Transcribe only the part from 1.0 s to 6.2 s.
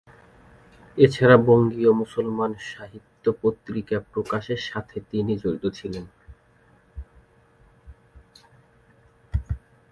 এছাড়াও বঙ্গীয় মুসলমান সাহিত্য পত্রিকা প্রকাশনার সাথে তিনি জড়িত ছিলেন।